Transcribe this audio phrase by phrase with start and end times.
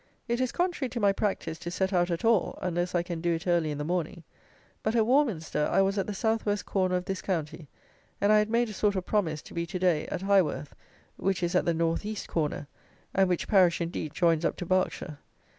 [0.27, 3.35] It is contrary to my practice to set out at all, unless I can do
[3.35, 4.23] it early in the morning;
[4.81, 7.67] but at Warminster I was at the South West corner of this county,
[8.19, 10.73] and I had made a sort of promise to be to day at Highworth,
[11.17, 12.65] which is at the North East corner,
[13.13, 15.19] and which parish, indeed, joins up to Berkshire.